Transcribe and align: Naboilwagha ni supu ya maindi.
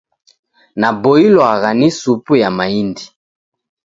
Naboilwagha 0.75 1.73
ni 1.79 1.89
supu 1.91 2.35
ya 2.41 2.49
maindi. 2.57 3.05